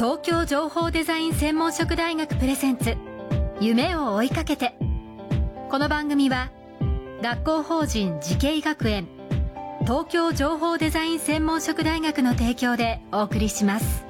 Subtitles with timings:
[0.00, 2.96] 東京情報デザイン専門職大学プレゼンツ
[3.60, 4.74] 夢を追いかけて。
[5.70, 6.50] この番組は
[7.20, 9.06] 学校法人慈恵学園
[9.82, 14.06] 東京情報デザイン専門職大学の提供でお送りします。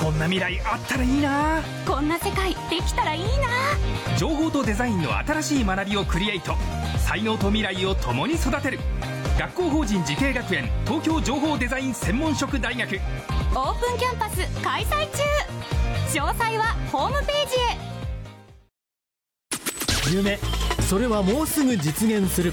[0.00, 1.60] こんな未来あったらいいな。
[1.86, 3.28] こんな世界できたらいいな。
[4.16, 6.54] 情報とデザインの新しい学びをクリエイト。
[7.06, 8.78] 才能と未来を共に育てる
[9.40, 12.96] 学校法人慈恵学園東京情報デザイン専門職大学。
[12.96, 15.22] オープンキャンパス開催中。
[16.20, 17.56] 詳細はホームページ
[20.12, 20.14] へ。
[20.14, 20.38] 夢
[20.82, 22.52] それはもうすぐ実現する。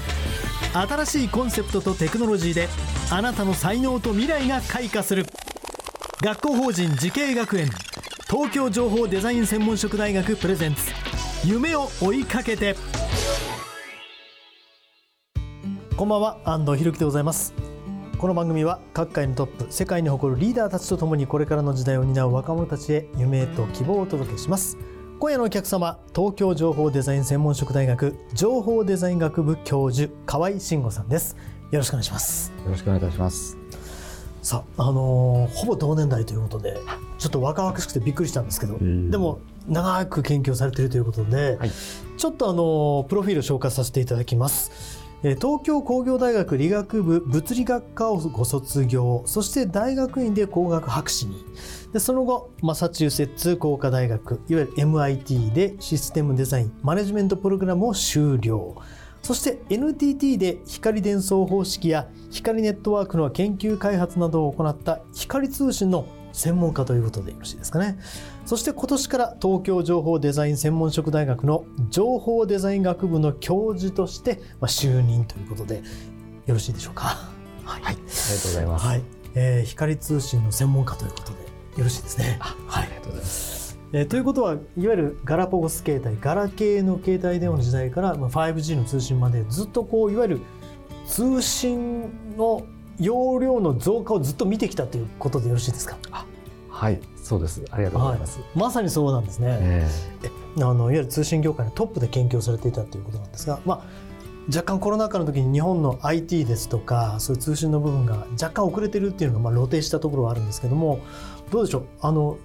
[0.72, 2.70] 新しいコンセプトとテクノロジーで
[3.10, 5.26] あなたの才能と未来が開花する。
[6.22, 7.68] 学校法人慈恵学園
[8.30, 10.80] 東京情報デザイン専門職大学プレゼンツ。
[11.44, 12.76] 夢を追いかけて
[15.98, 17.52] こんばんは安藤博樹でございます。
[18.18, 24.78] この番組は各界のトップ世界に誇るリーダーたちとともにこれからの時代を担う若者たちへ夢と希望をお届けします。
[25.18, 31.36] 今夜のお客様東京情報デザイン専門職大学情報デザイン学部教授河合慎吾さんです。
[31.72, 32.52] よろしくお願いします。
[32.64, 33.58] よろしくお願いいたします。
[34.40, 36.76] さあ、あのー、ほぼ同年代ということで
[37.18, 41.72] ちょっと若々しくてびっくりしたんですけど、でも長く研究されているということで、はい、
[42.16, 51.44] ちょっとあのプロフィールを紹介させていただきます東京工業大学理学部物理学科をご卒業そして大学院で工学博士に。
[51.92, 58.76] でその後マサチューセッツ工科大学いわゆる MIT でシステムデザインマネジメントプログラムを修了。
[59.22, 66.06] そして NTT で光伝送方式や光ネットワークの研究開発などを行った光通信の
[66.38, 67.98] 専門家ということでよろしいですかね。
[68.46, 75.82] そして今年から東京情報デザイン専門職大学の情報デザイン学部の教授として就任ということで
[76.46, 77.18] よろしいでしょうか。
[77.64, 78.86] はい、はい、ありがとうございます。
[78.86, 79.02] はい、
[79.34, 81.38] えー、光通信の専門家ということで
[81.78, 82.36] よろしいですね。
[82.38, 83.58] はい、ありがとうございます。
[83.92, 90.40] えー、ということはいわゆるガラパゴス携帯ガラケーの携帯電話の時代から、まあ、5G の通信までずっとこういわゆる
[91.06, 92.66] 通信の
[93.00, 95.96] 容量の増加をずっと見てきたということでよろしいですか
[96.78, 97.64] はいそうです。
[97.70, 103.80] ありがとうございます、はい、まさにそうなんですね、えー、あのいわゆる通信業界のトップで研究されていたということなんですが、まあ、
[104.46, 111.00] 若干コロナ禍の時に日本の IT ですとかそういう通信の部分が若干遅れてるっていうのがまあ露呈したところはあるんですけども
[111.50, 111.84] どうでしょう？
[112.00, 112.38] あの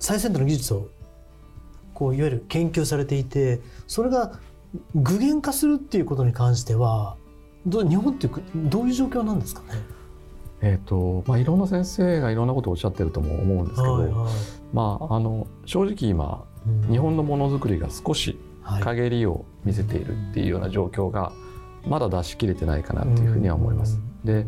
[0.00, 0.88] 最先端の技術を
[1.94, 4.40] こういわゆる研究されていてそれが
[4.96, 7.16] 具現化するっていうことに関しては
[7.64, 9.68] ど日本ってどういう状況なんですかね？
[10.66, 14.32] えーとまあ、いろんな先生がいろんなことをおっしゃってるとも思うんですけど、はいはい、
[14.72, 18.38] まあ、あの正直今、うん、日本のものづくりが少し
[18.80, 21.32] 陰りを見せているっていうような状況が
[21.86, 24.00] まだ出し切れてないかなっていうふうには思います。
[24.24, 24.46] で、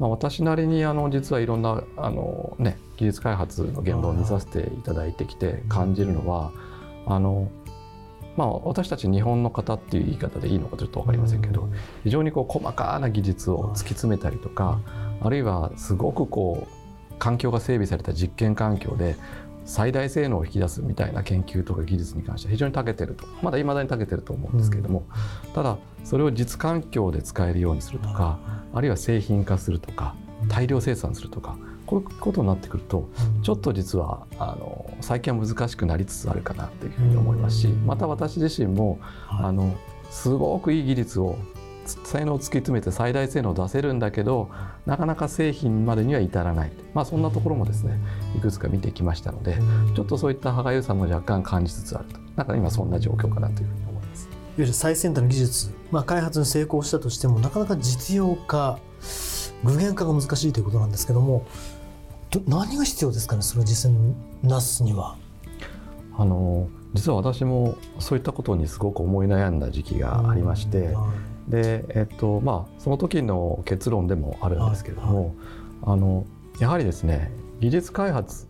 [0.00, 6.50] まあ、私なりにあの実はいろんなあの、ね、技術開発の現場を見させていただいてきて感じるのは
[7.06, 7.48] あの
[8.36, 11.68] まあ、私たち日本の方っていう言い方でいいのかちょっと分かりませんけど
[12.02, 14.80] 非常にこう細かな技術を突き詰めたりとか
[15.20, 19.16] あるいはすごくこう環境が整備された実験環境で
[19.64, 23.26] 最大性能を引き出すみたいな研究とか技術に関しては非常に長けてると。
[23.42, 25.04] まだいまだに長けてると思うんですけれども。
[25.54, 28.40] ただそれを実環境で使えるようにするとか
[28.74, 30.16] あるいは製品化するとか
[30.48, 31.56] 大量生産するとか
[31.92, 33.06] こういうことになってくると、
[33.42, 38.98] ちょっと実はあの最近は難しくなりつつあるかなというふうに思いますし、また私自身も、
[39.28, 39.76] あの
[40.10, 41.36] すごくいい技術を
[42.04, 44.50] 才能を突き詰めて最大性能を出せるんだけど
[44.86, 47.98] なかなか製品までには至らない、まあ、そんなところもですね
[48.36, 49.58] いくつか見てきましたので
[49.96, 52.20] ちょっとそういった歯がゆさも若干感じつつあると。
[52.36, 54.26] なんか今そんな状況かなというふうに思います。
[54.26, 58.78] いわゆる最先端の技術、まあ、開発に成功したとしてもなかなか実用化
[59.64, 61.46] 具現化が難しいということなんですけども
[62.46, 65.16] 何が必要ですかねそれを実践なすには？
[66.16, 70.94] あの実は私もそういったことにすごく思い悩んだ時期がありまして、
[71.48, 75.34] でえっとまあその時の結論でもあるんですけれども、はいはい、
[75.84, 76.26] あの
[76.58, 77.30] やはりですね
[77.60, 78.46] 技術開発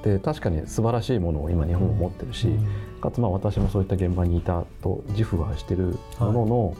[0.00, 2.52] って確かに素晴らしいものを今日本も持ってるし、う
[2.98, 6.76] ん、かつまあ私もそういった現場にいたと自負はしてるものの、はい、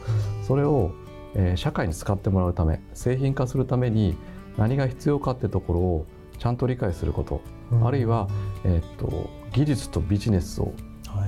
[0.46, 0.92] それを、
[1.34, 4.16] えー、社会に使ってもらうため製品化するために
[4.58, 6.06] 何が必要かってところを
[6.38, 7.40] ちゃんと理解すること、
[7.72, 8.28] うん、あるいは、
[8.64, 10.72] えー、っと技術とビジネスを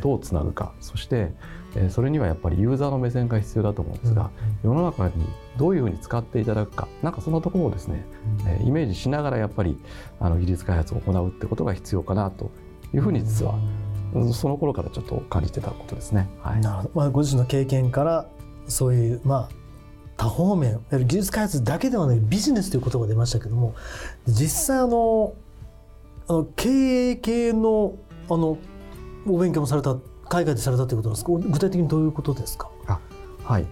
[0.03, 1.33] どうつなぐか、はい、そして、
[1.75, 4.31] えー、それにはやっぱりユーザーの目線が必要だと思うんですが、
[4.65, 5.13] うん、世の中に
[5.57, 6.89] どういうふうに使っていただくか。
[7.03, 8.05] なんかそのところをですね、
[8.43, 9.79] うん、えー、イメージしながらやっぱり
[10.21, 12.51] あの技術開発を行うってことが必要かなと
[12.95, 13.55] いうふうに実は、
[14.33, 16.29] その頃からちょっと感じてたことですね。
[16.41, 18.29] はい、なるほど、まあ、ご自身の経験から
[18.67, 19.68] そういう、まあ、
[20.19, 23.75] 多方面技術開発だけではないビジネスという言葉が出ましたけども
[24.27, 25.33] 実際あの
[26.27, 26.69] あの経
[27.11, 27.95] 営系の
[28.29, 28.59] あの
[29.27, 29.97] お勉強もされた
[30.29, 32.68] 海外でされたということなんですか具体的にどういうことですか？
[33.49, 33.67] はい、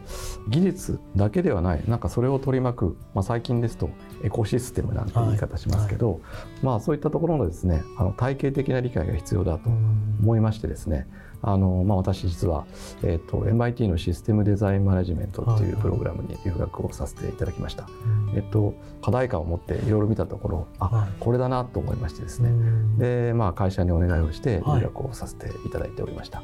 [0.48, 1.82] 技術だけではない。
[1.86, 3.90] なんかそれを取り巻く、まあ、最近ですと
[4.22, 6.20] エコシステムなんて言い方しますけど、はい。
[6.20, 6.22] はい、
[6.62, 11.06] まあ、そういったところのですねあの体系的な理解が必要だと思いましてですね
[11.42, 12.64] あの、まあ、私実は、
[13.02, 17.90] えーと、MIT のシステムデザインマネジメントっていうプログラムに留学をさせていただきました、は
[18.34, 22.50] い、えっと、課題感を持っていろいろ見たところあ、これだなと思いましてですね。
[22.98, 26.42] で、まあ、会社にお願いをして留学をさせていただいておりました、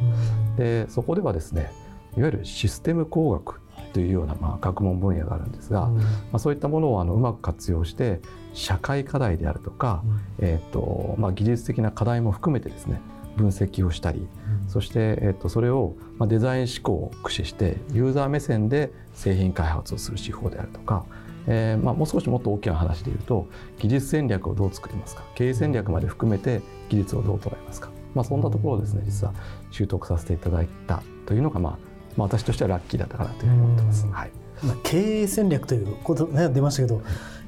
[0.59, 1.73] でそこではですね
[2.17, 3.61] いわゆるシステム工学
[3.93, 6.05] というようなまあ学問分野があるんですが、うん、ま
[6.35, 8.21] あ、そういったものをあのうまく活用して
[8.55, 13.01] 社会課題であるとか、うん、えーとまあ、技術的な課題も含めてですね
[13.37, 14.19] 分析をしたり、
[14.65, 21.07] うん、そして、えー、とそれを、まあ、デザイン思考を駆使してユーザー目線で製品開発をする手法であるとか、
[21.47, 23.49] えーまあ、もう少しもっと大きな話で言うと
[23.79, 26.61] 技術戦略をどう作りますか経営戦略まで含めて
[26.91, 29.33] 技術をどう捉えますか、まあ、そんなところをですね実は
[29.71, 34.07] 習得させていただいたというのがまあまあ、私としてはラッキーだったかなというふうに思ってます。
[34.07, 34.31] はい。
[34.63, 37.03] まあ、経営戦略ということね出ましたけど、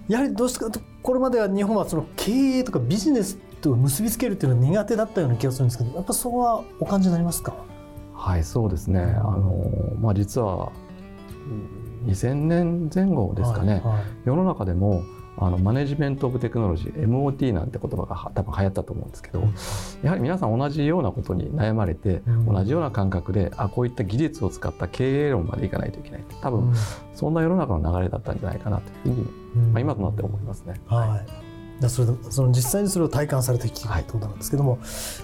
[0.08, 7.54] やはりどうしてかとこれまでは日本はその経営とかビジネスと結びつけるっていうのは苦手だったような気がするんですけどやっぱそこはお感じになりますか？
[8.14, 9.70] はいそうですね、あの
[10.00, 10.72] まあ、実は
[12.06, 15.02] 2000年前後ですかね、はいはい、世の中でも
[15.36, 19.42] あのマネジメント・オブ・テクノロジー MOT なんて言葉が多分流行ったと思うんですけど、
[20.02, 26.72] やはり皆さん同じようなことに悩まれて、同じような感覚であこういった技術を使った経営論までいかないといけない多分、
[27.14, 29.20] そんな世の中の流れだったんじゃないかなというふう
[29.60, 30.74] に、まあ、今となって思いますね。
[30.86, 31.20] は
[31.82, 34.78] い、それその実際にそれを体感されてきているということなんですけども、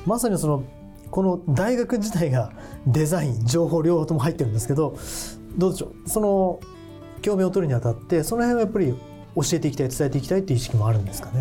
[0.07, 0.65] まさにその
[1.11, 2.53] この大学自体が
[2.87, 4.97] デザイン情報両方とも入ってるんですけど
[5.57, 6.09] どうでしょう？
[6.09, 6.61] その
[7.23, 8.95] 興味を取るにあたってその辺はやっぱり
[9.43, 11.41] 教えていきたい伝えていきたいっていう意識もあるんですかね？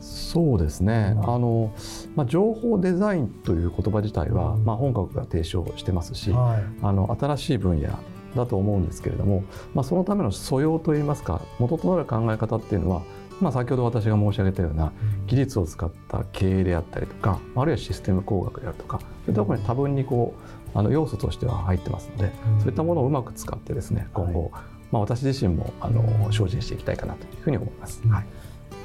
[0.00, 1.72] そうですね、うん、あの
[2.16, 7.88] まあ、情報デザインという言葉自体は、うん、まあ、本格が提唱してますし、はい、あの新しい分野
[8.34, 9.44] だと思うんですけれども、
[9.74, 13.02] まあ、そのための素養といいますか元となる考え方っていうのは、
[13.40, 14.92] まあ、先ほど私が申し上げたような
[15.28, 20.34] 技術を使った経営であったりとかあるいはシステム工学であるとかそういったところに多分にこ
[20.74, 28.00] うあの要素としては入ってますので、うん、そういったものをうまく使ってですね今後、はいまあ、私自身もあの精進していきたいかなというふうに思います。
[28.08, 28.26] はい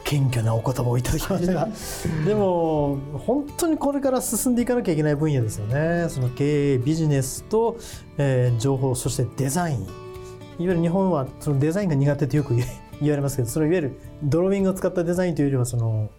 [0.05, 1.67] 謙虚なお言葉をいただきましたが。
[2.25, 6.07] でも本当にこれから進んでいかなきゃいけない分野ですよね。
[6.09, 7.77] その経営ビジネスと、
[8.17, 9.83] えー、情報そしてデザイン。
[9.83, 9.89] いわ
[10.57, 12.55] ゆる日本はそのデザインが苦手とよく
[12.99, 16.09] 言われますけどそれいわゆるドローイングを使ったデザインというよりはその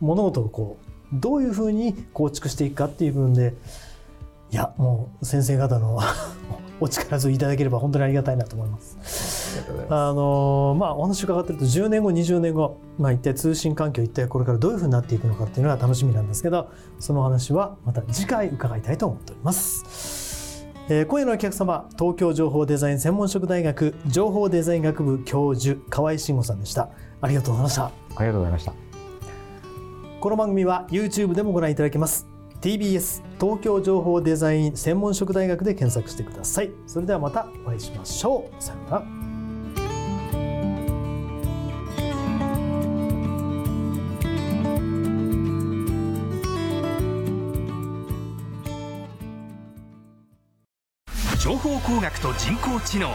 [0.00, 3.52] 物事をこうどういうふうに構築していくかっていう部分で
[4.54, 5.98] いやもう先生方の
[6.78, 9.60] お力添えいただければ本当にありがたいなと思います。
[9.88, 16.68] あのまあお話伺ってると10年後20年後、まあ、一体通信環境一体これからどういうふうになっていくのかっていうのが楽しみなんですけど
[17.00, 20.64] その話はまた次回伺いたいと思っております。
[20.88, 26.90] えー、今夜のお客様東京情報デザイン専門職大学情報デザイン学部教授河合慎吾さんでした。
[27.20, 27.86] ありがとうございました。
[27.86, 27.90] あ
[28.20, 28.72] りがとうございました。
[30.20, 32.33] この番組は YouTube でもご覧いただけます
[32.64, 36.70] TBS 東京情報デザイン専門職大学で検索してください。
[36.86, 38.62] それではまたお会いしましょう。
[38.62, 39.04] さようなら。
[51.38, 53.10] 情報工学と人工知能。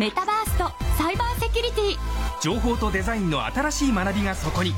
[0.00, 1.96] メタバースとサイバーセキュリティ。
[2.40, 4.72] 情報とデザインの新しい学びがそこに。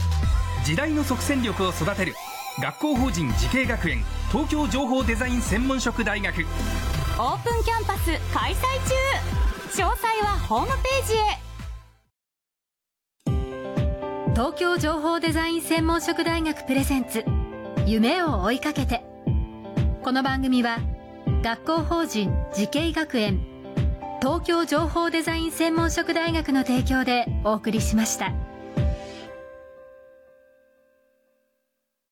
[0.64, 2.14] 時代の即戦力を育てる
[2.60, 4.02] 学校法人慈恵学園
[4.32, 6.42] 東京情報デザイン専門職大学。
[6.42, 8.56] オープンキャンパス開催
[9.76, 9.84] 中。
[9.84, 11.38] 詳細はホームページへ。
[14.34, 17.24] 東京情報デザイン専門職大学プレゼンツ。
[17.86, 19.04] 夢を追いかけて。
[20.02, 20.80] この番組は
[21.42, 23.40] 学校法人慈恵学園。
[24.20, 28.32] 東京情報デザイン専門職大学の提供でお送りしました。